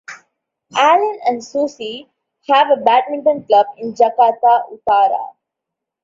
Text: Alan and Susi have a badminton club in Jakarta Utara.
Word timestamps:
Alan 0.75 1.19
and 1.27 1.43
Susi 1.43 2.09
have 2.51 2.69
a 2.71 2.81
badminton 2.81 3.43
club 3.45 3.67
in 3.77 3.93
Jakarta 3.93 4.63
Utara. 4.73 5.35